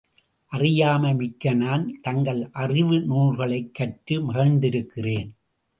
அறியாமை 0.51 1.15
மிக்க 1.15 1.53
நான், 1.53 1.99
தங்கள் 2.01 2.41
அறிவுநூல்களைக்கற்று 2.53 4.17
மகிழ்ந்திருக்கிறேன். 4.29 5.29